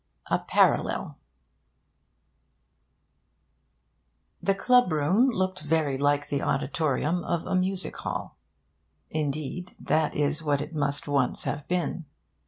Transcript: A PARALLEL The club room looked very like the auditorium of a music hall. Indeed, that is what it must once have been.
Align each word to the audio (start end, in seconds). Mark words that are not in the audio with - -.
A 0.31 0.39
PARALLEL 0.39 1.15
The 4.41 4.55
club 4.55 4.91
room 4.91 5.29
looked 5.29 5.59
very 5.61 5.95
like 5.99 6.29
the 6.29 6.41
auditorium 6.41 7.23
of 7.23 7.45
a 7.45 7.53
music 7.53 7.95
hall. 7.97 8.35
Indeed, 9.11 9.75
that 9.79 10.15
is 10.15 10.41
what 10.41 10.59
it 10.59 10.73
must 10.73 11.07
once 11.07 11.43
have 11.43 11.67
been. 11.67 12.05